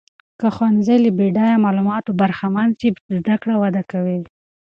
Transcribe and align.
که 0.39 0.47
ښوونځۍ 0.55 0.97
له 1.01 1.11
بډایه 1.17 1.61
معلوماتو 1.65 2.17
برخمن 2.21 2.69
سي، 2.79 2.87
زده 3.17 3.35
کړه 3.41 3.55
وده 3.63 3.81
کوي. 3.91 4.19